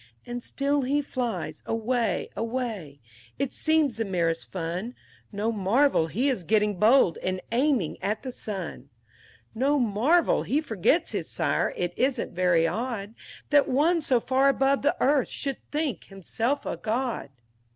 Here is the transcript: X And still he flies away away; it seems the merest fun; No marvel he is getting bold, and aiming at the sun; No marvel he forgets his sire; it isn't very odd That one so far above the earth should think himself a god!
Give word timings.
X 0.01 0.07
And 0.25 0.41
still 0.41 0.81
he 0.81 0.99
flies 0.99 1.61
away 1.67 2.31
away; 2.35 3.01
it 3.37 3.53
seems 3.53 3.97
the 3.97 4.03
merest 4.03 4.51
fun; 4.51 4.95
No 5.31 5.51
marvel 5.51 6.07
he 6.07 6.27
is 6.27 6.43
getting 6.43 6.79
bold, 6.79 7.19
and 7.19 7.39
aiming 7.51 7.97
at 8.01 8.23
the 8.23 8.31
sun; 8.31 8.89
No 9.53 9.77
marvel 9.77 10.41
he 10.41 10.59
forgets 10.59 11.11
his 11.11 11.29
sire; 11.29 11.71
it 11.77 11.93
isn't 11.95 12.33
very 12.33 12.65
odd 12.65 13.13
That 13.51 13.67
one 13.69 14.01
so 14.01 14.19
far 14.19 14.49
above 14.49 14.81
the 14.81 14.97
earth 14.99 15.29
should 15.29 15.57
think 15.69 16.05
himself 16.05 16.65
a 16.65 16.77
god! 16.77 17.29